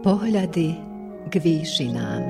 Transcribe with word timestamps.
Pohľady 0.00 0.80
k 1.28 1.34
výšinám. 1.36 2.24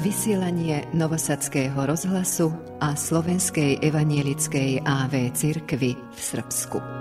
Vysielanie 0.00 0.88
Novosadského 0.96 1.76
rozhlasu 1.76 2.56
a 2.80 2.96
Slovenskej 2.96 3.84
evanielickej 3.84 4.80
AV 4.88 5.36
cirkvi 5.36 5.92
v 5.92 6.16
Srbsku. 6.16 6.97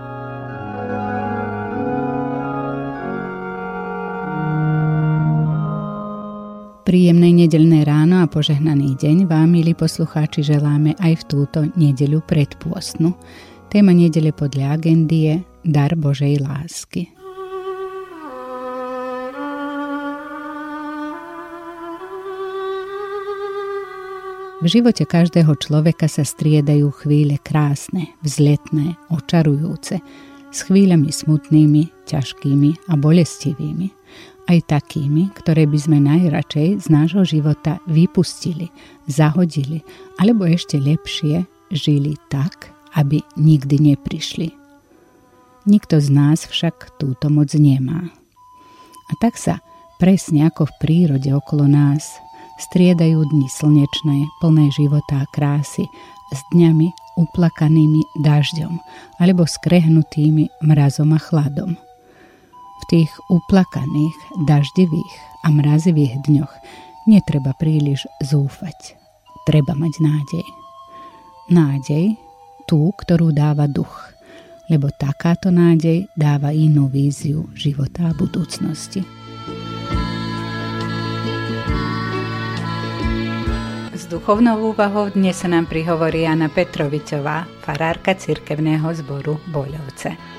Nedelné 7.47 7.87
ráno 7.87 8.19
a 8.19 8.27
požehnaný 8.27 8.99
deň 8.99 9.23
vám, 9.23 9.55
milí 9.55 9.71
poslucháči, 9.71 10.43
želáme 10.43 10.99
aj 10.99 11.23
v 11.23 11.27
túto 11.31 11.63
nedeľu 11.79 12.19
predpôstnu. 12.27 13.15
Téma 13.71 13.95
nedele 13.95 14.35
podľa 14.35 14.75
agendy 14.75 15.17
je 15.31 15.35
Dar 15.63 15.95
Božej 15.95 16.43
lásky. 16.43 17.07
V 24.59 24.65
živote 24.67 25.07
každého 25.07 25.55
človeka 25.55 26.11
sa 26.11 26.27
striedajú 26.27 26.91
chvíle 26.99 27.39
krásne, 27.39 28.11
vzletné, 28.27 28.99
očarujúce, 29.07 30.03
s 30.51 30.59
chvíľami 30.67 31.15
smutnými, 31.15 32.11
ťažkými 32.11 32.91
a 32.91 32.99
bolestivými 32.99 33.96
aj 34.47 34.63
takými, 34.67 35.29
ktoré 35.35 35.67
by 35.67 35.77
sme 35.77 35.97
najradšej 35.99 36.79
z 36.79 36.87
nášho 36.87 37.23
života 37.27 37.83
vypustili, 37.85 38.71
zahodili, 39.05 39.83
alebo 40.17 40.47
ešte 40.47 40.79
lepšie 40.79 41.43
žili 41.69 42.15
tak, 42.31 42.71
aby 42.95 43.19
nikdy 43.35 43.93
neprišli. 43.93 44.55
Nikto 45.67 45.99
z 45.99 46.07
nás 46.15 46.47
však 46.47 46.95
túto 46.95 47.27
moc 47.27 47.51
nemá. 47.51 48.07
A 49.11 49.13
tak 49.19 49.35
sa, 49.35 49.59
presne 49.99 50.47
ako 50.47 50.71
v 50.71 50.77
prírode 50.79 51.29
okolo 51.35 51.67
nás, 51.67 52.15
striedajú 52.71 53.27
dni 53.27 53.51
slnečné, 53.51 54.31
plné 54.39 54.71
života 54.71 55.27
a 55.27 55.29
krásy 55.29 55.85
s 56.31 56.39
dňami 56.55 57.19
uplakanými 57.19 58.23
dažďom 58.23 58.79
alebo 59.19 59.43
skrehnutými 59.43 60.63
mrazom 60.63 61.11
a 61.11 61.19
chladom– 61.19 61.75
tých 62.87 63.11
uplakaných, 63.27 64.15
daždivých 64.47 65.13
a 65.43 65.51
mrazivých 65.51 66.23
dňoch 66.27 66.53
netreba 67.07 67.55
príliš 67.55 68.07
zúfať. 68.23 68.95
Treba 69.47 69.75
mať 69.75 69.93
nádej. 70.03 70.47
Nádej, 71.47 72.05
tú, 72.67 72.91
ktorú 72.91 73.31
dáva 73.31 73.67
duch, 73.67 74.11
lebo 74.67 74.91
takáto 74.91 75.47
nádej 75.47 76.11
dáva 76.19 76.51
inú 76.51 76.91
víziu 76.91 77.47
života 77.55 78.11
a 78.11 78.15
budúcnosti. 78.15 79.07
S 83.95 84.03
duchovnou 84.11 84.75
úvahou 84.75 85.09
dnes 85.15 85.39
sa 85.39 85.47
nám 85.47 85.71
prihovorí 85.71 86.27
Jana 86.27 86.51
Petrovičová, 86.51 87.47
farárka 87.63 88.13
cirkevného 88.13 88.87
zboru 88.93 89.39
Boľovce. 89.49 90.37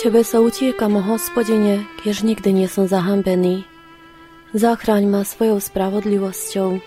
Tebe 0.00 0.24
sa 0.24 0.40
utiekam, 0.40 0.96
hospodine, 0.96 1.84
kiež 2.00 2.24
nikdy 2.24 2.56
nie 2.56 2.72
som 2.72 2.88
zahambený. 2.88 3.68
Zachráň 4.56 5.04
ma 5.04 5.28
svojou 5.28 5.60
spravodlivosťou, 5.60 6.80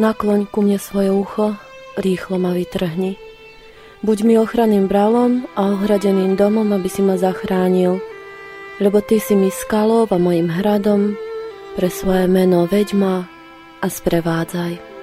nakloň 0.00 0.48
ku 0.48 0.64
mne 0.64 0.80
svoje 0.80 1.12
ucho, 1.12 1.60
rýchlo 2.00 2.40
ma 2.40 2.56
vytrhni. 2.56 3.20
Buď 4.00 4.18
mi 4.24 4.40
ochranným 4.40 4.88
bralom 4.88 5.44
a 5.60 5.76
ohradeným 5.76 6.40
domom, 6.40 6.72
aby 6.72 6.88
si 6.88 7.04
ma 7.04 7.20
zachránil, 7.20 8.00
lebo 8.80 9.04
ty 9.04 9.20
si 9.20 9.36
mi 9.36 9.52
skalou 9.52 10.08
a 10.08 10.16
mojim 10.16 10.48
hradom, 10.48 11.20
pre 11.76 11.92
svoje 11.92 12.24
meno 12.32 12.64
veď 12.64 12.96
ma 12.96 13.28
a 13.84 13.86
sprevádzaj. 13.92 14.93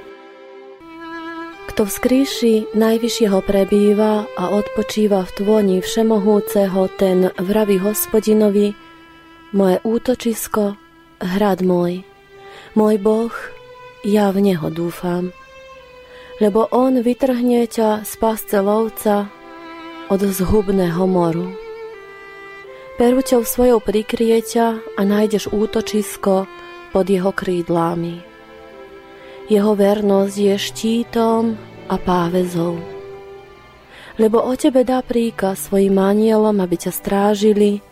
Kto 1.81 1.89
v 1.89 1.97
skríši 1.97 2.55
najvyššieho 2.77 3.41
prebýva 3.41 4.29
a 4.37 4.53
odpočíva 4.53 5.25
v 5.25 5.33
tvoni 5.33 5.77
všemohúceho, 5.81 6.77
ten 6.93 7.33
vraví 7.41 7.81
hospodinovi, 7.81 8.77
moje 9.49 9.81
útočisko, 9.81 10.77
hrad 11.17 11.65
môj, 11.65 12.05
môj 12.77 13.01
Boh, 13.01 13.33
ja 14.05 14.29
v 14.29 14.45
Neho 14.45 14.69
dúfam. 14.69 15.33
Lebo 16.37 16.69
On 16.69 16.93
vytrhne 17.01 17.65
ťa 17.65 18.05
z 18.05 18.13
pásce 18.21 18.61
lovca 18.61 19.33
od 20.13 20.21
zhubného 20.21 21.01
moru. 21.09 21.49
Perúťou 23.01 23.41
svojou 23.41 23.81
prikrie 23.81 24.37
ťa 24.37 24.85
a 24.85 25.01
nájdeš 25.01 25.49
útočisko 25.49 26.45
pod 26.93 27.05
jeho 27.09 27.33
krídlami. 27.33 28.21
Jeho 29.49 29.73
vernosť 29.73 30.35
je 30.37 30.55
štítom 30.61 31.70
a 31.91 31.99
pávezou. 31.99 32.79
Lebo 34.15 34.39
o 34.39 34.55
tebe 34.55 34.87
dá 34.87 35.03
príkaz 35.03 35.67
svojim 35.67 35.99
anielom, 35.99 36.63
aby 36.63 36.79
ťa 36.79 36.91
strážili 36.95 37.83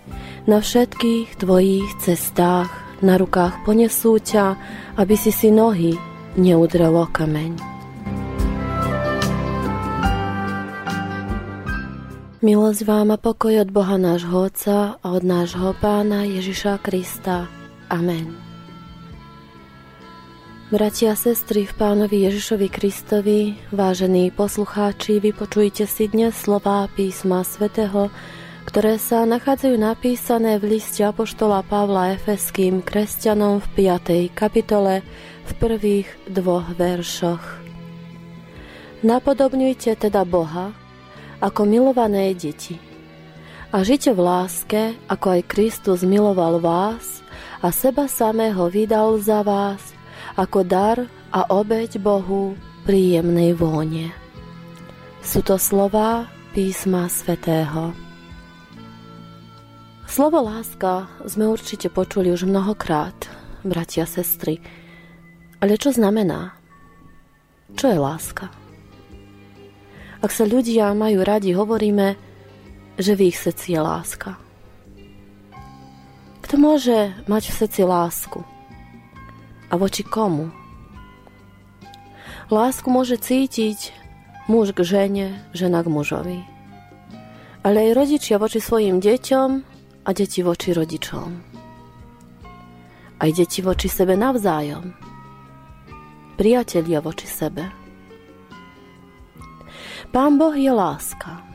na 0.47 0.63
všetkých 0.63 1.35
tvojich 1.35 1.87
cestách, 1.99 2.71
na 3.03 3.19
rukách 3.19 3.63
ponesú 3.67 4.19
ťa, 4.19 4.55
aby 4.95 5.15
si 5.19 5.35
si 5.35 5.51
nohy 5.51 5.99
neudrelo 6.39 7.07
kameň. 7.11 7.59
Milosť 12.39 12.87
vám 12.87 13.11
a 13.11 13.17
pokoj 13.19 13.51
od 13.51 13.67
Boha 13.67 13.99
nášho 13.99 14.47
Otca 14.47 14.95
a 14.95 15.07
od 15.11 15.27
nášho 15.27 15.75
Pána 15.83 16.23
Ježiša 16.23 16.79
Krista. 16.79 17.51
Amen. 17.91 18.48
Bratia 20.69 21.11
a 21.11 21.15
sestry 21.17 21.65
v 21.65 21.73
pánovi 21.81 22.29
Ježišovi 22.29 22.69
Kristovi, 22.69 23.57
vážení 23.73 24.29
poslucháči, 24.29 25.17
vypočujte 25.17 25.89
si 25.89 26.05
dnes 26.05 26.37
slová 26.37 26.85
písma 26.93 27.41
svätého, 27.41 28.13
ktoré 28.69 29.01
sa 29.01 29.25
nachádzajú 29.25 29.73
napísané 29.81 30.61
v 30.61 30.77
liste 30.77 31.01
Apoštola 31.01 31.65
Pavla 31.65 32.13
Efeským 32.13 32.85
kresťanom 32.85 33.65
v 33.65 33.89
5. 33.97 34.29
kapitole 34.37 35.01
v 35.49 35.51
prvých 35.57 36.05
dvoch 36.29 36.69
veršoch. 36.77 37.41
Napodobňujte 39.01 39.97
teda 39.97 40.21
Boha 40.21 40.69
ako 41.41 41.65
milované 41.65 42.37
deti 42.37 42.77
a 43.73 43.81
žite 43.81 44.13
v 44.13 44.21
láske, 44.21 44.81
ako 45.09 45.33
aj 45.33 45.49
Kristus 45.49 46.05
miloval 46.05 46.61
vás 46.61 47.25
a 47.57 47.73
seba 47.73 48.05
samého 48.05 48.69
vydal 48.69 49.17
za 49.17 49.41
vás, 49.41 49.97
ako 50.39 50.63
dar 50.63 51.03
a 51.35 51.51
obeď 51.51 51.99
Bohu 51.99 52.55
príjemnej 52.87 53.51
vône. 53.51 54.15
Sú 55.19 55.43
to 55.43 55.59
slova 55.59 56.31
písma 56.55 57.11
svätého. 57.11 57.91
Slovo 60.07 60.39
láska 60.39 61.11
sme 61.27 61.51
určite 61.51 61.91
počuli 61.91 62.31
už 62.31 62.47
mnohokrát, 62.47 63.27
bratia 63.67 64.07
sestry. 64.07 64.63
Ale 65.59 65.75
čo 65.75 65.91
znamená? 65.91 66.55
Čo 67.75 67.91
je 67.91 67.99
láska? 67.99 68.47
Ak 70.23 70.31
sa 70.31 70.47
ľudia 70.47 70.95
majú 70.95 71.19
radi, 71.19 71.51
hovoríme, 71.51 72.15
že 72.95 73.11
v 73.11 73.27
ich 73.27 73.37
srdci 73.37 73.75
je 73.75 73.81
láska. 73.83 74.39
Kto 76.47 76.55
môže 76.55 77.11
mať 77.27 77.43
v 77.51 77.57
srdci 77.59 77.81
lásku? 77.83 78.39
A 79.69 79.73
voči 79.77 80.01
komu. 80.01 80.49
Lásku 82.49 82.89
môže 82.89 83.21
cítiť 83.21 83.93
muž 84.49 84.73
k 84.73 84.81
žene, 84.81 85.27
žena 85.53 85.85
k 85.85 85.93
mužovi. 85.93 86.39
Ale 87.61 87.89
aj 87.89 87.95
rodičia 87.95 88.41
voči 88.41 88.57
svojim 88.57 88.97
deťom 88.97 89.49
a 90.05 90.09
deti 90.09 90.41
voči 90.41 90.73
rodičom. 90.73 91.29
Aj 93.19 93.29
deti 93.29 93.61
voči 93.61 93.85
sebe 93.85 94.17
navzájom. 94.17 94.89
Priatelia 96.39 97.03
voči 97.03 97.27
sebe. 97.29 97.69
Pán 100.09 100.41
Boh 100.41 100.55
je 100.57 100.73
láska. 100.73 101.45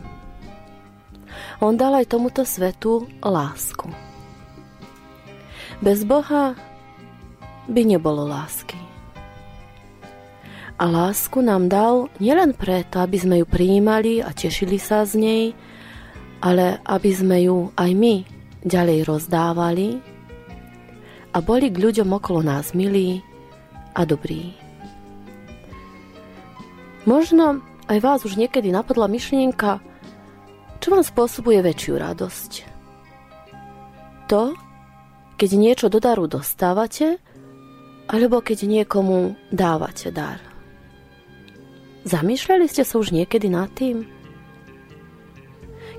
On 1.59 1.75
dal 1.75 1.99
aj 1.99 2.15
tomuto 2.15 2.47
svetu 2.47 3.11
lásku. 3.19 3.91
Bez 5.83 6.07
Boha 6.07 6.55
by 7.69 7.83
nebolo 7.85 8.29
lásky. 8.29 8.79
A 10.75 10.85
lásku 10.91 11.39
nám 11.39 11.71
dal 11.71 12.11
nielen 12.19 12.51
preto, 12.51 12.99
aby 12.99 13.15
sme 13.15 13.37
ju 13.41 13.47
prijímali 13.47 14.19
a 14.19 14.35
tešili 14.35 14.83
sa 14.83 15.07
z 15.07 15.13
nej, 15.23 15.45
ale 16.43 16.83
aby 16.83 17.11
sme 17.15 17.47
ju 17.47 17.71
aj 17.79 17.91
my 17.95 18.27
ďalej 18.67 19.07
rozdávali 19.07 20.03
a 21.31 21.39
boli 21.39 21.71
k 21.71 21.79
ľuďom 21.79 22.11
okolo 22.11 22.43
nás 22.43 22.75
milí 22.75 23.23
a 23.95 24.03
dobrý. 24.03 24.55
Možno 27.07 27.63
aj 27.87 27.99
vás 28.01 28.21
už 28.25 28.41
niekedy 28.41 28.73
napadla 28.73 29.07
myšlienka, 29.07 29.79
čo 30.81 30.87
vám 30.91 31.05
spôsobuje 31.05 31.61
väčšiu 31.61 31.95
radosť. 32.01 32.53
To, 34.33 34.57
keď 35.37 35.51
niečo 35.55 35.87
do 35.93 36.01
daru 36.01 36.25
dostávate, 36.27 37.21
alebo 38.09 38.45
keď 38.45 38.69
niekomu 38.69 39.37
dávate 39.49 40.13
dar. 40.13 40.41
Zamýšľali 42.05 42.69
ste 42.69 42.85
sa 42.85 43.01
už 43.01 43.17
niekedy 43.17 43.49
nad 43.49 43.73
tým? 43.73 44.05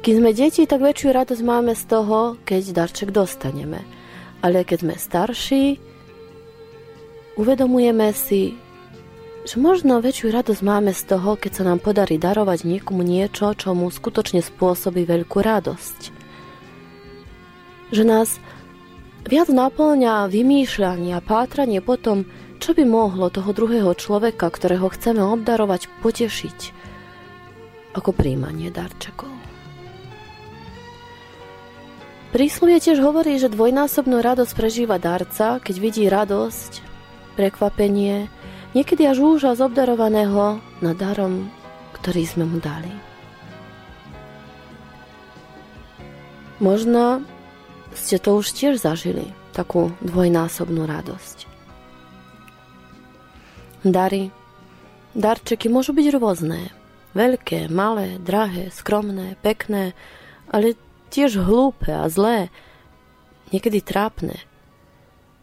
Keď 0.06 0.14
sme 0.22 0.38
deti, 0.38 0.62
tak 0.70 0.86
väčšiu 0.86 1.18
radosť 1.18 1.42
máme 1.42 1.74
z 1.74 1.84
toho, 1.90 2.38
keď 2.46 2.78
darček 2.78 3.10
dostaneme. 3.10 3.82
Ale 4.46 4.62
keď 4.62 4.86
sme 4.86 4.96
starší, 5.02 5.82
uvedomujeme 7.42 8.14
si, 8.14 8.54
že 9.50 9.58
možno 9.58 9.98
väčšiu 10.06 10.30
radosť 10.30 10.62
máme 10.62 10.94
z 10.94 11.10
toho, 11.10 11.34
keď 11.34 11.52
sa 11.58 11.64
nám 11.66 11.82
podarí 11.82 12.22
darovať 12.22 12.70
niekomu 12.70 13.02
niečo, 13.02 13.58
čo 13.58 13.74
mu 13.74 13.90
skutočne 13.90 14.46
spôsobí 14.46 15.10
veľkú 15.10 15.42
radosť. 15.42 16.00
Že 17.90 18.04
nás 18.06 18.38
viac 19.26 19.50
naplňa 19.50 20.30
vymýšľanie 20.30 21.18
a 21.18 21.22
pátranie 21.22 21.82
potom, 21.82 22.30
čo 22.62 22.78
by 22.78 22.86
mohlo 22.86 23.34
toho 23.34 23.52
druhého 23.52 23.92
človeka, 23.98 24.48
ktorého 24.50 24.88
chceme 24.94 25.22
obdarovať, 25.22 25.90
potešiť, 26.06 26.60
ako 27.98 28.10
príjmanie 28.14 28.70
darčekov. 28.70 29.34
Príslovie 32.36 32.84
tiež 32.84 33.00
hovorí, 33.00 33.40
že 33.40 33.48
dvojnásobnú 33.48 34.20
radosť 34.20 34.54
prežíva 34.60 35.00
darca, 35.00 35.64
keď 35.64 35.76
vidí 35.80 36.04
radosť, 36.12 36.84
prekvapenie, 37.40 38.28
niekedy 38.76 39.08
až 39.08 39.24
úžas 39.24 39.64
obdarovaného 39.64 40.60
nad 40.84 40.96
darom, 41.00 41.48
ktorý 41.96 42.24
sme 42.28 42.44
mu 42.44 42.60
dali. 42.60 42.92
Možno 46.60 47.24
ste 47.94 48.18
to 48.18 48.40
už 48.40 48.56
tiež 48.56 48.82
zažili, 48.82 49.30
takú 49.54 49.94
dvojnásobnú 50.02 50.88
radosť. 50.90 51.46
Dary, 53.86 54.34
darčeky 55.14 55.70
môžu 55.70 55.94
byť 55.94 56.08
rôzne. 56.18 56.74
Veľké, 57.14 57.70
malé, 57.70 58.18
drahé, 58.18 58.74
skromné, 58.74 59.38
pekné, 59.46 59.94
ale 60.50 60.74
tiež 61.14 61.38
hlúpe 61.38 61.94
a 61.94 62.10
zlé, 62.10 62.50
niekedy 63.54 63.80
trápne. 63.86 64.42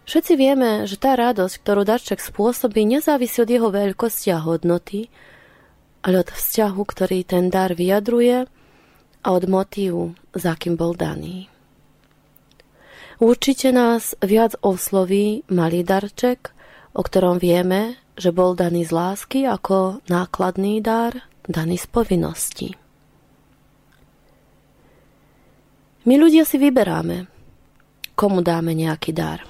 Všetci 0.03 0.35
vieme, 0.35 0.85
že 0.91 0.99
tá 0.99 1.15
radosť, 1.15 1.63
ktorú 1.63 1.87
darček 1.87 2.19
spôsobí, 2.19 2.83
nezávisí 2.83 3.39
od 3.39 3.49
jeho 3.49 3.71
veľkosti 3.71 4.35
a 4.35 4.43
hodnoty, 4.43 5.07
ale 6.03 6.27
od 6.27 6.29
vzťahu, 6.35 6.83
ktorý 6.83 7.23
ten 7.23 7.47
dar 7.47 7.79
vyjadruje 7.79 8.51
a 9.23 9.29
od 9.31 9.45
motívu, 9.47 10.19
za 10.35 10.59
kým 10.59 10.75
bol 10.75 10.99
daný. 10.99 11.52
Určite 13.23 13.71
nás 13.71 14.19
viac 14.19 14.59
osloví 14.67 15.47
malý 15.47 15.87
darček, 15.87 16.51
o 16.91 17.07
ktorom 17.07 17.39
vieme, 17.39 17.95
že 18.19 18.35
bol 18.35 18.59
daný 18.59 18.83
z 18.83 18.91
lásky 18.91 19.47
ako 19.47 20.03
nákladný 20.11 20.83
dar, 20.83 21.31
daný 21.47 21.79
z 21.79 21.87
povinnosti. 21.87 22.69
My 26.03 26.19
ľudia 26.19 26.43
si 26.43 26.59
vyberáme, 26.59 27.31
komu 28.19 28.43
dáme 28.43 28.75
nejaký 28.75 29.15
dar. 29.15 29.47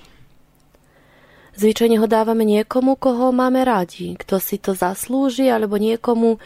Zvyčajne 1.56 1.96
ho 1.96 2.04
dávame 2.04 2.44
niekomu, 2.44 3.00
koho 3.00 3.32
máme 3.32 3.64
radi, 3.64 4.20
kto 4.20 4.36
si 4.36 4.60
to 4.60 4.76
zaslúži, 4.76 5.48
alebo 5.48 5.80
niekomu, 5.80 6.36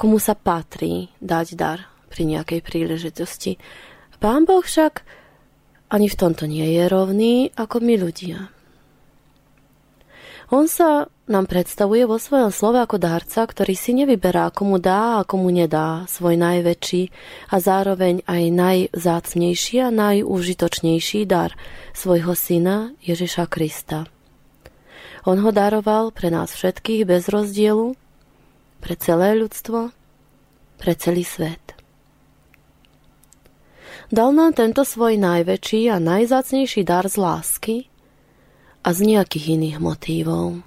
komu 0.00 0.16
sa 0.16 0.32
patrí 0.32 1.12
dať 1.20 1.46
dar 1.60 1.92
pri 2.08 2.24
nejakej 2.24 2.64
príležitosti. 2.64 3.60
Pán 4.16 4.48
Boh 4.48 4.64
však 4.64 5.23
ani 5.88 6.06
v 6.08 6.18
tomto 6.18 6.44
nie 6.44 6.64
je 6.76 6.84
rovný 6.88 7.34
ako 7.56 7.80
my 7.80 7.94
ľudia. 8.00 8.38
On 10.52 10.68
sa 10.68 11.08
nám 11.24 11.48
predstavuje 11.48 12.04
vo 12.04 12.20
svojom 12.20 12.52
slove 12.52 12.76
ako 12.76 13.00
dárca, 13.00 13.48
ktorý 13.48 13.72
si 13.72 13.96
nevyberá, 13.96 14.52
komu 14.52 14.76
dá 14.76 15.24
a 15.24 15.26
komu 15.26 15.48
nedá 15.48 16.04
svoj 16.04 16.36
najväčší 16.36 17.02
a 17.48 17.56
zároveň 17.56 18.20
aj 18.28 18.42
najzácnejší 18.52 19.80
a 19.80 19.88
najúžitočnejší 19.88 21.24
dar 21.24 21.56
svojho 21.96 22.36
syna 22.36 22.92
Ježiša 23.00 23.48
Krista. 23.48 24.04
On 25.24 25.40
ho 25.40 25.48
daroval 25.48 26.12
pre 26.12 26.28
nás 26.28 26.52
všetkých 26.52 27.08
bez 27.08 27.32
rozdielu, 27.32 27.96
pre 28.84 28.94
celé 29.00 29.40
ľudstvo, 29.40 29.96
pre 30.76 30.92
celý 30.92 31.24
svet. 31.24 31.63
Dal 34.12 34.32
nám 34.36 34.52
tento 34.56 34.84
svoj 34.84 35.16
najväčší 35.16 35.88
a 35.92 35.96
najzácnejší 36.00 36.84
dar 36.84 37.08
z 37.08 37.16
lásky 37.16 37.76
a 38.84 38.92
z 38.92 38.98
nejakých 39.04 39.56
iných 39.56 39.78
motívov 39.80 40.64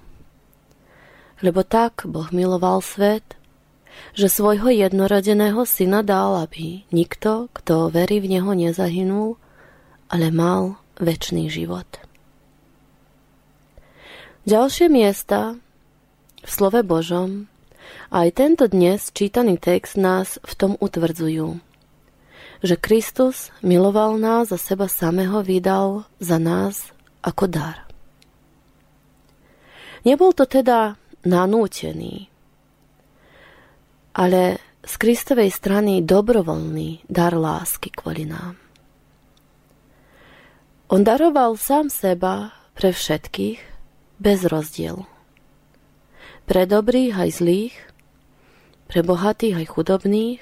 lebo 1.42 1.62
tak 1.62 2.02
Boh 2.06 2.28
miloval 2.34 2.82
svet, 2.82 3.38
že 4.14 4.30
svojho 4.30 4.70
jednorodeného 4.70 5.62
syna 5.66 6.02
dal, 6.06 6.38
aby 6.46 6.86
nikto, 6.94 7.50
kto 7.54 7.90
verí 7.90 8.22
v 8.22 8.38
Neho, 8.38 8.50
nezahynul, 8.54 9.38
ale 10.10 10.30
mal 10.30 10.78
väčší 10.98 11.50
život. 11.50 11.86
Ďalšie 14.48 14.88
miesta 14.88 15.60
v 16.40 16.48
slove 16.48 16.80
Božom 16.86 17.50
aj 18.08 18.40
tento 18.40 18.64
dnes 18.64 19.12
čítaný 19.12 19.60
text 19.60 20.00
nás 20.00 20.40
v 20.40 20.52
tom 20.56 20.72
utvrdzujú, 20.80 21.60
že 22.62 22.74
Kristus 22.74 23.54
miloval 23.62 24.18
nás 24.18 24.50
a 24.50 24.58
seba 24.58 24.90
samého 24.90 25.42
vydal 25.46 26.06
za 26.18 26.42
nás 26.42 26.90
ako 27.22 27.46
dar. 27.46 27.86
Nebol 30.06 30.34
to 30.34 30.46
teda 30.46 30.98
nanútený. 31.26 32.30
Ale 34.18 34.58
z 34.82 34.94
Kristovej 34.98 35.52
strany 35.52 36.00
dobrovoľný 36.02 37.06
dar 37.06 37.36
lásky 37.36 37.92
kvôli 37.92 38.26
nám. 38.26 38.58
On 40.88 41.04
daroval 41.04 41.60
sám 41.60 41.92
seba 41.92 42.56
pre 42.72 42.96
všetkých 42.96 43.60
bez 44.16 44.48
rozdielu. 44.48 45.04
Pre 46.48 46.62
dobrých 46.64 47.12
aj 47.12 47.30
zlých, 47.44 47.76
pre 48.88 49.04
bohatých 49.04 49.60
aj 49.60 49.66
chudobných, 49.68 50.40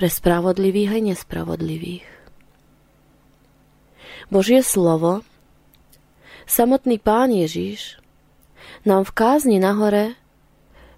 pre 0.00 0.08
spravodlivých 0.08 0.96
aj 0.96 1.02
nespravodlivých. 1.12 2.08
Božie 4.32 4.64
slovo, 4.64 5.20
samotný 6.48 6.96
Pán 6.96 7.28
Ježiš 7.28 8.00
nám 8.88 9.04
v 9.04 9.12
kázni 9.12 9.60
nahore 9.60 10.16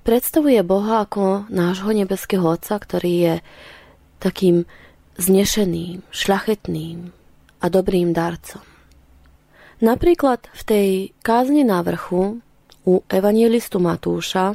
predstavuje 0.06 0.62
Boha 0.62 1.02
ako 1.02 1.50
nášho 1.50 1.90
nebeského 1.90 2.46
Otca, 2.46 2.78
ktorý 2.78 3.14
je 3.18 3.34
takým 4.22 4.70
znešeným, 5.18 6.06
šľachetným 6.14 7.10
a 7.58 7.66
dobrým 7.66 8.14
darcom. 8.14 8.62
Napríklad 9.82 10.46
v 10.54 10.62
tej 10.62 10.88
kázni 11.26 11.66
na 11.66 11.82
vrchu 11.82 12.38
u 12.86 12.94
evangelistu 13.10 13.82
Matúša 13.82 14.54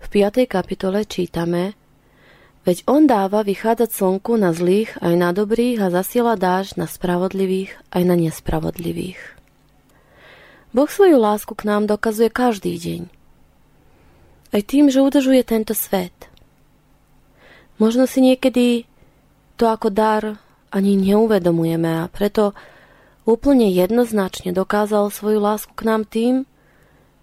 v 0.00 0.06
5. 0.08 0.48
kapitole 0.48 1.04
čítame 1.04 1.81
Veď 2.62 2.86
on 2.86 3.10
dáva 3.10 3.42
vychádzať 3.42 3.90
slnku 3.90 4.38
na 4.38 4.54
zlých 4.54 4.94
aj 5.02 5.14
na 5.18 5.34
dobrých 5.34 5.82
a 5.82 5.90
zasiela 5.90 6.38
dáž 6.38 6.78
na 6.78 6.86
spravodlivých 6.86 7.74
aj 7.90 8.02
na 8.06 8.14
nespravodlivých. 8.14 9.18
Boh 10.70 10.86
svoju 10.86 11.18
lásku 11.18 11.52
k 11.58 11.66
nám 11.66 11.90
dokazuje 11.90 12.30
každý 12.30 12.78
deň. 12.78 13.02
Aj 14.54 14.62
tým, 14.62 14.88
že 14.94 15.02
udržuje 15.02 15.42
tento 15.42 15.74
svet. 15.74 16.14
Možno 17.82 18.06
si 18.06 18.22
niekedy 18.22 18.86
to 19.58 19.66
ako 19.66 19.90
dar 19.90 20.38
ani 20.70 20.94
neuvedomujeme 20.96 22.06
a 22.06 22.08
preto 22.08 22.54
úplne 23.26 23.68
jednoznačne 23.74 24.54
dokázal 24.54 25.10
svoju 25.10 25.42
lásku 25.42 25.74
k 25.74 25.82
nám 25.82 26.06
tým, 26.06 26.46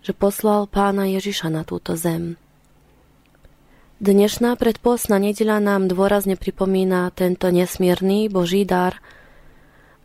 že 0.03 0.11
poslal 0.11 0.67
pána 0.67 1.07
Ježiša 1.07 1.47
na 1.47 1.63
túto 1.63 1.95
zem. 1.95 2.35
Dnešná 3.99 4.55
predpostná 4.55 5.19
nedela 5.19 5.59
nám 5.59 5.91
dôrazne 5.91 6.39
pripomína 6.39 7.11
tento 7.11 7.51
nesmierný 7.51 8.31
Boží 8.31 8.63
dar 8.63 8.95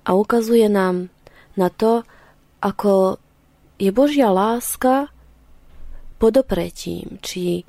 a 0.02 0.18
ukazuje 0.18 0.66
nám 0.66 1.14
na 1.54 1.70
to, 1.70 2.02
ako 2.58 3.22
je 3.78 3.94
Božia 3.94 4.34
láska 4.34 5.14
podopretím 6.18 7.22
či 7.22 7.62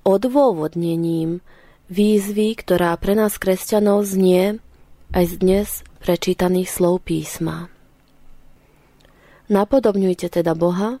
odôvodnením 0.00 1.44
výzvy, 1.92 2.56
ktorá 2.56 2.96
pre 2.96 3.12
nás 3.12 3.36
kresťanov 3.36 4.08
znie 4.08 4.56
aj 5.12 5.24
z 5.28 5.34
dnes 5.44 5.68
prečítaných 6.00 6.72
slov 6.72 7.04
písma. 7.04 7.68
Napodobňujte 9.52 10.40
teda 10.40 10.56
Boha 10.56 10.96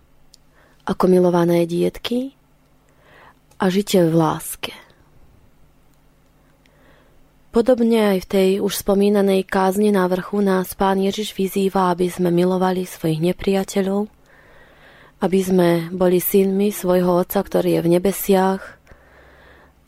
ako 0.84 1.04
milované 1.08 1.64
dietky 1.64 2.35
a 3.56 3.64
žite 3.72 4.04
v 4.04 4.14
láske. 4.14 4.72
Podobne 7.56 8.12
aj 8.12 8.18
v 8.24 8.30
tej 8.30 8.50
už 8.60 8.84
spomínanej 8.84 9.48
kázni 9.48 9.88
na 9.88 10.04
vrchu 10.04 10.44
nás 10.44 10.76
Pán 10.76 11.00
Ježiš 11.00 11.32
vyzýva, 11.32 11.88
aby 11.88 12.12
sme 12.12 12.28
milovali 12.28 12.84
svojich 12.84 13.16
nepriateľov, 13.32 14.12
aby 15.24 15.40
sme 15.40 15.88
boli 15.88 16.20
synmi 16.20 16.68
svojho 16.68 17.24
Otca, 17.24 17.40
ktorý 17.40 17.80
je 17.80 17.84
v 17.84 17.92
nebesiach, 17.96 18.60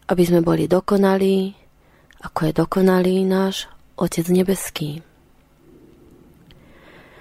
aby 0.09 0.23
sme 0.25 0.41
boli 0.41 0.65
dokonalí, 0.65 1.53
ako 2.25 2.41
je 2.49 2.53
dokonalý 2.57 3.29
náš 3.29 3.69
Otec 4.01 4.25
nebeský. 4.33 5.05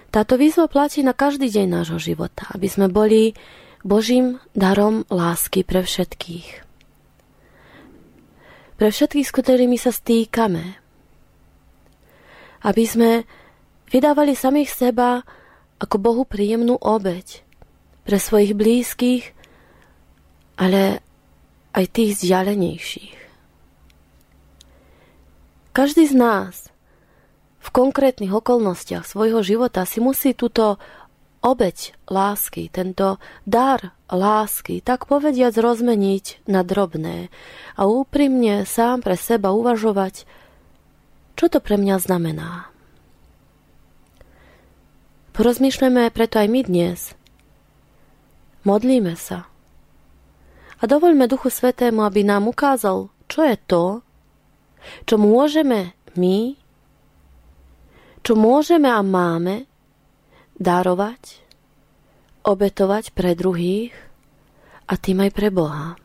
Táto 0.08 0.40
výzva 0.40 0.72
platí 0.72 1.04
na 1.04 1.12
každý 1.12 1.52
deň 1.52 1.68
nášho 1.68 2.00
života, 2.00 2.48
aby 2.56 2.72
sme 2.72 2.88
boli 2.88 3.36
Božím 3.88 4.44
darom 4.52 5.08
lásky 5.08 5.64
pre 5.64 5.80
všetkých 5.80 6.68
pre 8.78 8.94
všetkých, 8.94 9.26
s 9.26 9.34
ktorými 9.34 9.78
sa 9.82 9.90
stýkame. 9.90 10.78
Aby 12.62 12.84
sme 12.86 13.12
vydávali 13.90 14.38
samých 14.38 14.70
seba 14.70 15.26
ako 15.82 15.98
Bohu 15.98 16.24
príjemnú 16.30 16.78
obeď 16.78 17.42
pre 18.06 18.22
svojich 18.22 18.54
blízkych, 18.54 19.34
ale 20.58 21.02
aj 21.74 21.86
tých 21.90 22.18
vzdialenejších. 22.18 23.18
Každý 25.74 26.10
z 26.10 26.16
nás 26.18 26.74
v 27.62 27.70
konkrétnych 27.70 28.34
okolnostiach 28.34 29.06
svojho 29.06 29.46
života 29.46 29.86
si 29.86 30.02
musí 30.02 30.34
túto 30.34 30.82
obeď 31.42 31.94
lásky, 32.10 32.70
tento 32.72 33.22
dar 33.46 33.94
lásky, 34.10 34.82
tak 34.82 35.06
povediac 35.06 35.54
rozmeniť 35.54 36.48
na 36.50 36.64
drobné 36.64 37.30
a 37.78 37.82
úprimne 37.86 38.66
sám 38.66 39.06
pre 39.06 39.16
seba 39.20 39.54
uvažovať, 39.54 40.26
čo 41.38 41.46
to 41.48 41.62
pre 41.62 41.78
mňa 41.78 41.96
znamená. 42.02 42.72
Porozmýšľame 45.38 46.10
preto 46.10 46.42
aj 46.42 46.48
my 46.50 46.62
dnes. 46.66 47.00
Modlíme 48.66 49.14
sa. 49.14 49.46
A 50.78 50.84
dovoľme 50.90 51.30
Duchu 51.30 51.54
Svetému, 51.54 52.02
aby 52.02 52.26
nám 52.26 52.50
ukázal, 52.50 53.14
čo 53.30 53.40
je 53.46 53.58
to, 53.70 53.86
čo 55.06 55.16
môžeme 55.22 55.94
my, 56.18 56.58
čo 58.26 58.34
môžeme 58.34 58.90
a 58.90 59.06
máme 59.06 59.70
darovať, 60.58 61.42
obetovať 62.46 63.14
pre 63.14 63.34
druhých 63.38 63.94
a 64.90 64.94
tým 64.98 65.26
aj 65.26 65.32
pre 65.34 65.50
Boha. 65.54 65.98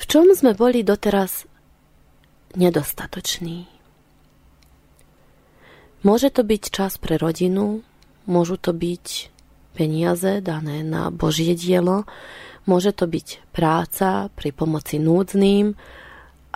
V 0.00 0.04
čom 0.08 0.30
sme 0.32 0.56
boli 0.56 0.80
doteraz 0.80 1.44
nedostatoční? 2.56 3.68
Môže 6.00 6.32
to 6.32 6.40
byť 6.40 6.62
čas 6.72 6.96
pre 6.96 7.20
rodinu, 7.20 7.84
môžu 8.24 8.56
to 8.56 8.72
byť 8.72 9.28
peniaze 9.76 10.40
dané 10.40 10.80
na 10.80 11.12
Božie 11.12 11.52
dielo, 11.52 12.08
môže 12.64 12.96
to 12.96 13.04
byť 13.04 13.52
práca 13.52 14.32
pri 14.32 14.50
pomoci 14.56 14.96
núdznym, 14.96 15.76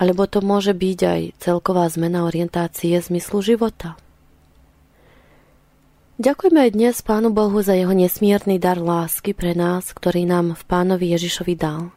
alebo 0.01 0.25
to 0.25 0.41
môže 0.41 0.73
byť 0.73 0.99
aj 1.05 1.21
celková 1.39 1.87
zmena 1.93 2.25
orientácie 2.25 2.97
zmyslu 2.99 3.45
života. 3.45 4.01
Ďakujeme 6.15 6.71
aj 6.71 6.79
dnes 6.79 6.97
Pánu 7.03 7.35
Bohu 7.35 7.59
za 7.59 7.75
jeho 7.75 7.91
nesmierny 7.91 8.63
dar 8.63 8.79
lásky 8.79 9.35
pre 9.35 9.51
nás, 9.51 9.91
ktorý 9.91 10.23
nám 10.31 10.55
v 10.55 10.63
Pánovi 10.63 11.11
Ježišovi 11.11 11.59
dal. 11.59 11.91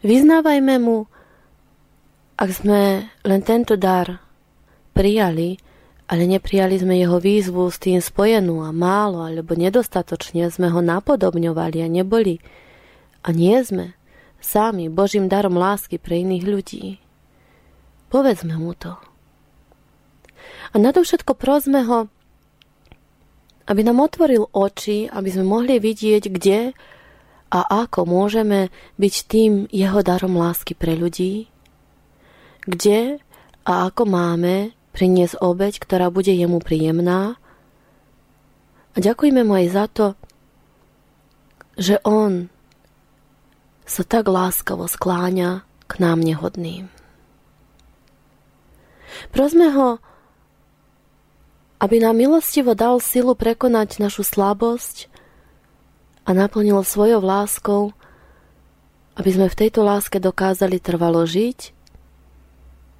Vyznávajme 0.00 0.80
mu, 0.80 1.04
ak 2.40 2.48
sme 2.48 3.12
len 3.28 3.40
tento 3.44 3.76
dar 3.76 4.24
prijali, 4.96 5.60
ale 6.08 6.24
neprijali 6.24 6.80
sme 6.80 6.96
jeho 6.96 7.20
výzvu 7.20 7.60
s 7.68 7.76
tým 7.76 8.00
spojenú 8.00 8.64
a 8.64 8.72
málo 8.72 9.20
alebo 9.20 9.52
nedostatočne 9.52 10.48
sme 10.48 10.72
ho 10.72 10.80
napodobňovali 10.80 11.84
a 11.84 11.92
neboli 11.92 12.40
a 13.20 13.36
nie 13.36 13.60
sme 13.60 13.92
sami 14.40 14.88
Božím 14.88 15.28
darom 15.28 15.60
lásky 15.60 16.00
pre 16.00 16.24
iných 16.24 16.44
ľudí. 16.48 16.84
Povedzme 18.08 18.56
mu 18.56 18.72
to. 18.72 18.96
A 20.72 20.80
na 20.80 20.88
to 20.96 21.04
všetko 21.04 21.36
prosme 21.36 21.84
ho, 21.84 22.08
aby 23.66 23.80
nám 23.86 24.02
otvoril 24.02 24.50
oči, 24.50 25.06
aby 25.06 25.28
sme 25.30 25.44
mohli 25.46 25.78
vidieť, 25.78 26.22
kde 26.32 26.60
a 27.52 27.58
ako 27.84 28.08
môžeme 28.08 28.72
byť 28.96 29.14
tým 29.28 29.52
jeho 29.68 30.00
darom 30.00 30.40
lásky 30.40 30.72
pre 30.72 30.96
ľudí, 30.96 31.52
kde 32.64 33.20
a 33.62 33.72
ako 33.86 34.08
máme 34.08 34.72
priniesť 34.96 35.38
obeď, 35.40 35.78
ktorá 35.78 36.08
bude 36.08 36.32
jemu 36.32 36.58
príjemná. 36.58 37.36
A 38.92 38.96
ďakujeme 38.96 39.44
mu 39.44 39.56
aj 39.56 39.66
za 39.72 39.84
to, 39.88 40.06
že 41.76 41.96
on 42.04 42.52
sa 43.88 44.04
tak 44.04 44.28
láskavo 44.28 44.88
skláňa 44.88 45.64
k 45.88 45.92
nám 46.00 46.20
nehodným. 46.20 46.88
Prosme 49.28 49.68
ho, 49.76 50.00
aby 51.82 51.98
nám 51.98 52.14
milostivo 52.14 52.78
dal 52.78 53.02
silu 53.02 53.34
prekonať 53.34 53.98
našu 53.98 54.22
slabosť 54.22 55.10
a 56.22 56.30
naplnil 56.30 56.78
svojou 56.86 57.18
láskou, 57.18 57.90
aby 59.18 59.30
sme 59.34 59.50
v 59.50 59.58
tejto 59.66 59.82
láske 59.82 60.22
dokázali 60.22 60.78
trvalo 60.78 61.26
žiť, 61.26 61.74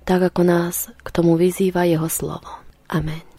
tak 0.02 0.34
ako 0.34 0.42
nás 0.42 0.90
k 0.98 1.08
tomu 1.14 1.38
vyzýva 1.38 1.86
jeho 1.86 2.10
slovo. 2.10 2.50
Amen. 2.90 3.31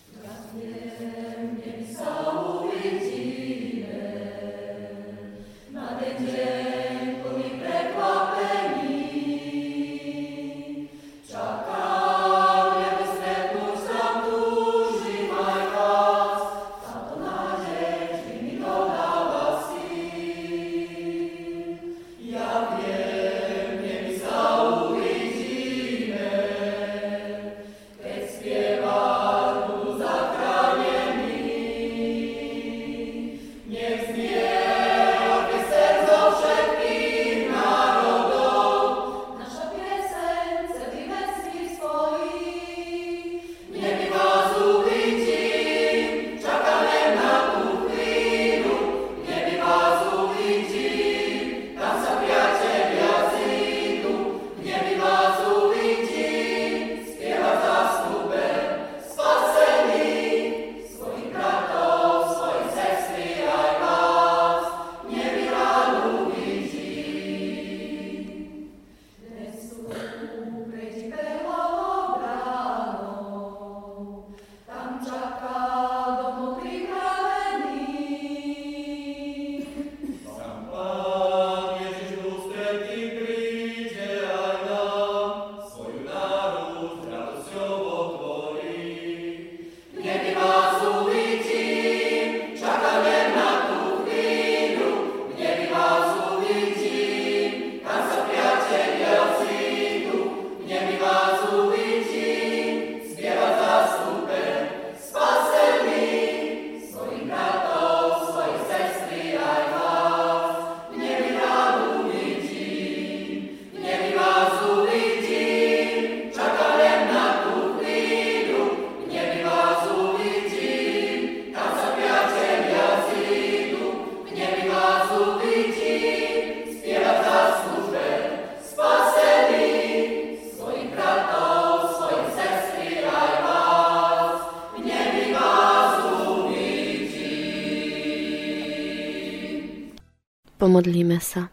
Pomodlíme 140.64 141.20
sa. 141.20 141.52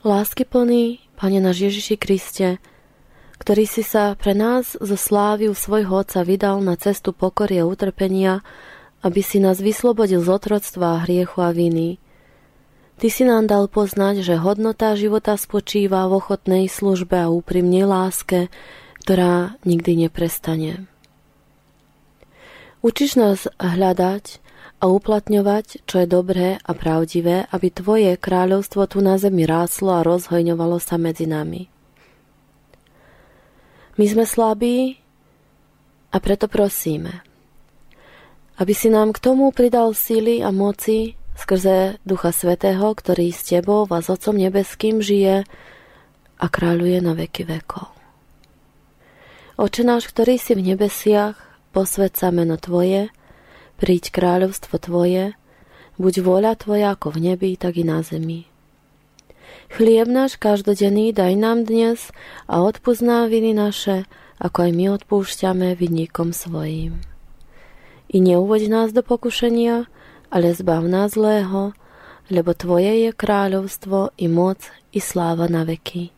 Lásky 0.00 0.48
plný, 0.48 1.04
Pane 1.20 1.36
náš 1.36 1.68
Ježiši 1.68 2.00
Kriste, 2.00 2.56
ktorý 3.36 3.68
si 3.68 3.84
sa 3.84 4.16
pre 4.16 4.32
nás 4.32 4.72
zo 4.80 4.96
sláviu 4.96 5.52
svojho 5.52 6.00
Otca 6.00 6.24
vydal 6.24 6.64
na 6.64 6.80
cestu 6.80 7.12
pokory 7.12 7.60
a 7.60 7.68
utrpenia, 7.68 8.40
aby 9.04 9.20
si 9.20 9.36
nás 9.36 9.60
vyslobodil 9.60 10.24
z 10.24 10.32
otroctva 10.32 10.96
a 10.96 11.02
hriechu 11.04 11.44
a 11.44 11.52
viny. 11.52 12.00
Ty 12.96 13.12
si 13.12 13.28
nám 13.28 13.52
dal 13.52 13.68
poznať, 13.68 14.24
že 14.24 14.40
hodnota 14.40 14.96
života 14.96 15.36
spočíva 15.36 16.08
v 16.08 16.24
ochotnej 16.24 16.72
službe 16.72 17.20
a 17.20 17.28
úprimnej 17.28 17.84
láske, 17.84 18.48
ktorá 19.04 19.60
nikdy 19.68 20.08
neprestane. 20.08 20.88
Učiš 22.80 23.20
nás 23.20 23.44
hľadať 23.60 24.40
a 24.80 24.88
uplatňovať, 24.88 25.84
čo 25.84 26.00
je 26.00 26.08
dobré 26.08 26.56
a 26.56 26.72
pravdivé, 26.72 27.44
aby 27.52 27.68
Tvoje 27.68 28.16
kráľovstvo 28.16 28.88
tu 28.88 29.04
na 29.04 29.20
zemi 29.20 29.44
ráslo 29.44 29.92
a 29.92 30.04
rozhojňovalo 30.04 30.80
sa 30.80 30.96
medzi 30.96 31.28
nami. 31.28 31.68
My 34.00 34.04
sme 34.08 34.24
slabí 34.24 34.96
a 36.08 36.16
preto 36.16 36.48
prosíme, 36.48 37.20
aby 38.56 38.72
si 38.72 38.88
nám 38.88 39.12
k 39.12 39.20
tomu 39.20 39.52
pridal 39.52 39.92
síly 39.92 40.40
a 40.40 40.48
moci 40.48 41.20
skrze 41.36 42.00
Ducha 42.08 42.32
Svetého, 42.32 42.96
ktorý 42.96 43.32
s 43.32 43.44
Tebou 43.44 43.84
a 43.88 44.00
s 44.00 44.08
Otcom 44.08 44.40
Nebeským 44.40 45.04
žije 45.04 45.44
a 46.40 46.46
kráľuje 46.48 47.04
na 47.04 47.12
veky 47.12 47.44
vekov. 47.44 47.92
Oče 49.60 49.84
náš, 49.84 50.08
ktorý 50.08 50.40
si 50.40 50.56
v 50.56 50.72
nebesiach, 50.72 51.36
posved 51.76 52.16
meno 52.32 52.56
Tvoje, 52.56 53.12
príď 53.80 54.12
kráľovstvo 54.12 54.76
Tvoje, 54.76 55.32
buď 55.96 56.14
vôľa 56.20 56.52
Tvoja 56.60 56.92
ako 56.92 57.16
v 57.16 57.32
nebi, 57.32 57.56
tak 57.56 57.80
i 57.80 57.84
na 57.88 58.04
zemi. 58.04 58.44
Chlieb 59.72 60.04
náš 60.04 60.36
každodenný 60.36 61.16
daj 61.16 61.32
nám 61.40 61.64
dnes 61.64 62.12
a 62.44 62.60
odpúsť 62.60 63.00
viny 63.32 63.56
naše, 63.56 64.04
ako 64.36 64.68
aj 64.68 64.70
my 64.76 64.84
odpúšťame 65.00 65.72
vinníkom 65.72 66.36
svojim. 66.36 67.00
I 68.12 68.20
neuvoď 68.20 68.68
nás 68.68 68.88
do 68.92 69.00
pokušenia, 69.00 69.88
ale 70.28 70.52
zbav 70.52 70.84
nás 70.84 71.16
zlého, 71.16 71.72
lebo 72.28 72.52
Tvoje 72.52 73.08
je 73.08 73.10
kráľovstvo 73.16 74.12
i 74.20 74.28
moc 74.28 74.60
i 74.92 75.00
sláva 75.00 75.48
na 75.48 75.64
veky. 75.64 76.12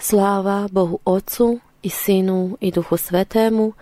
Sláva 0.00 0.72
Bohu 0.72 1.04
Otcu 1.04 1.60
i 1.84 1.90
Synu 1.92 2.56
i 2.64 2.72
Duchu 2.72 2.96
Svetému, 2.96 3.76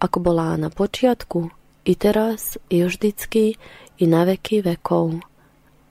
ako 0.00 0.16
bola 0.22 0.56
na 0.56 0.72
počiatku, 0.72 1.59
i 1.84 1.96
teraz, 1.96 2.58
i 2.70 2.84
vždycky, 2.84 3.54
i 3.98 4.04
na 4.06 4.24
veky 4.24 4.62
vekov. 4.62 5.20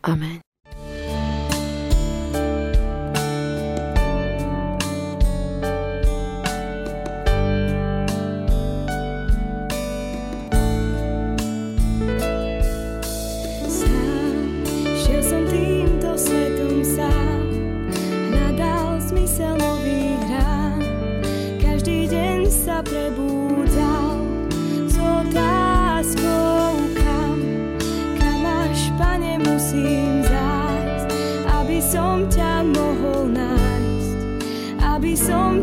Amen. 0.02 0.49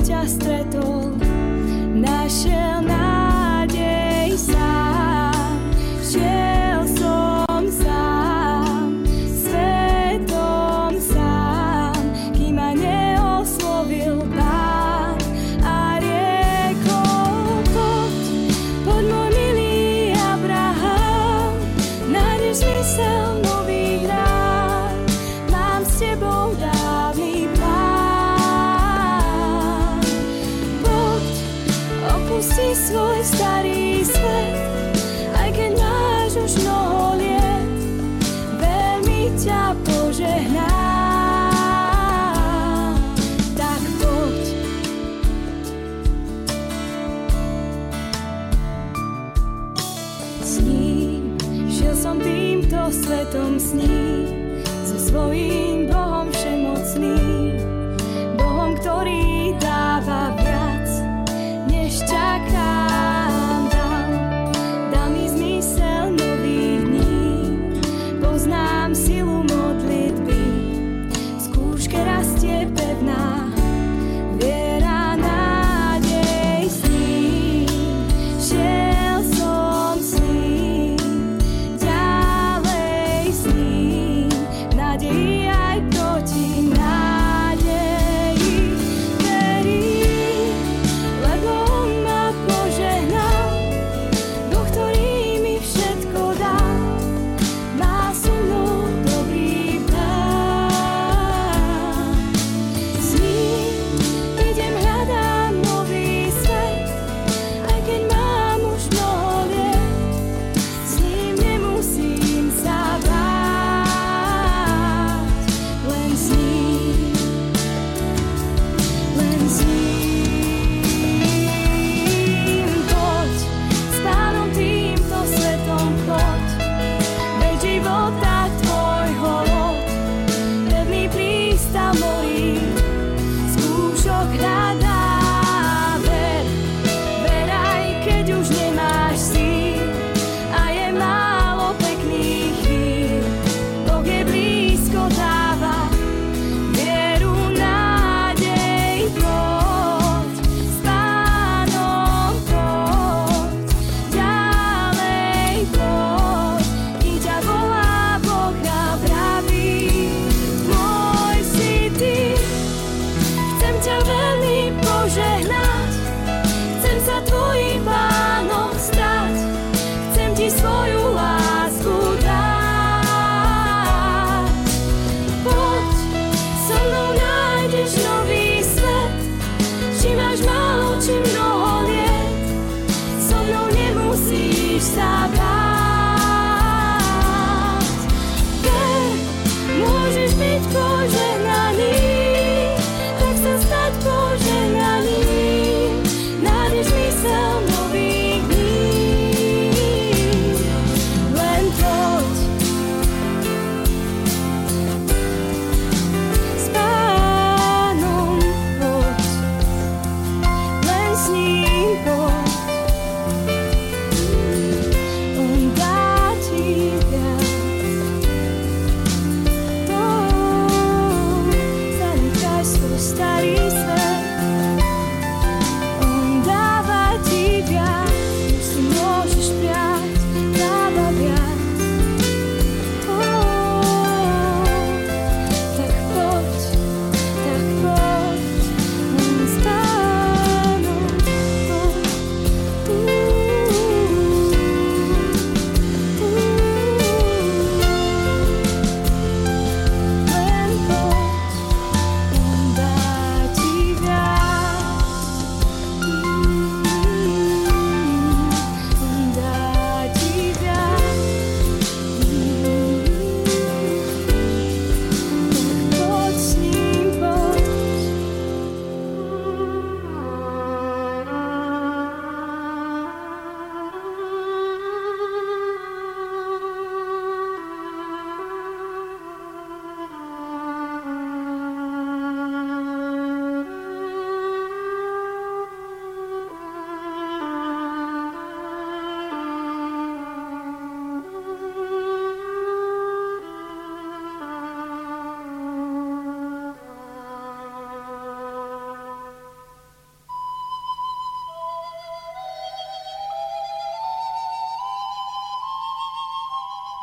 just 0.06 0.46
a 0.46 0.76
all. 0.76 1.05
flowing 55.16 55.85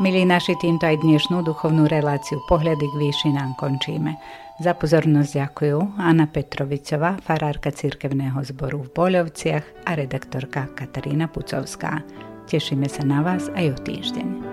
Milí 0.03 0.27
naši, 0.27 0.59
týmto 0.59 0.83
aj 0.83 0.99
dnešnú 0.99 1.47
duchovnú 1.47 1.87
reláciu 1.87 2.43
Pohľady 2.51 2.91
k 2.91 2.95
výšinám 3.07 3.55
končíme. 3.55 4.19
Za 4.59 4.75
pozornosť 4.75 5.31
ďakujú 5.31 5.95
Anna 5.95 6.27
Petrovicová, 6.27 7.15
farárka 7.23 7.71
cirkevného 7.71 8.35
zboru 8.43 8.83
v 8.83 8.91
Boľovciach 8.91 9.87
a 9.87 9.95
redaktorka 9.95 10.67
Katarína 10.75 11.31
Pucovská. 11.31 12.03
Tešíme 12.51 12.91
sa 12.91 13.07
na 13.07 13.23
vás 13.23 13.47
aj 13.55 13.65
o 13.71 13.77
týždeň. 13.79 14.52